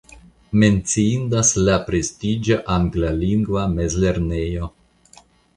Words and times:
Menciindas 0.61 1.51
la 1.67 1.75
prestiĝa 1.91 2.59
anglalingva 2.77 3.69
mezlernejo. 3.77 4.73